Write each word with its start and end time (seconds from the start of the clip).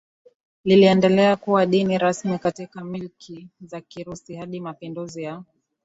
liliendelea 0.63 1.35
kuwa 1.35 1.65
dini 1.65 1.97
rasmi 1.97 2.39
katika 2.39 2.83
milki 2.83 3.47
za 3.61 3.81
Kirusi 3.81 4.35
hadi 4.35 4.59
mapinduzi 4.59 5.23
ya 5.23 5.43